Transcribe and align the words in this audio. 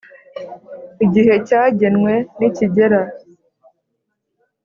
igihe 1.05 1.33
cyagenwe 1.47 2.13
nikigera 2.37 3.01